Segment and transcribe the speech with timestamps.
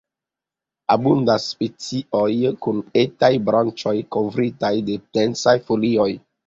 [0.95, 2.31] Abundas specioj
[2.67, 6.15] kun etaj branĉoj kovritaj de densaj folioj.